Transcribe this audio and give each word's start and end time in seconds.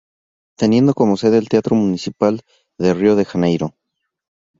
Teniendo 0.57 0.95
como 0.95 1.15
sede 1.15 1.37
el 1.37 1.47
Teatro 1.47 1.75
Municipal 1.75 2.41
de 2.79 2.95
Río 2.95 3.15
de 3.15 3.23
Janeiro. 3.23 3.75